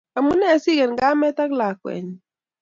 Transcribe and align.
Amune 0.17 0.47
siken 0.63 0.91
kamet 0.99 1.37
ak 1.43 1.51
latwenyi 1.59 2.15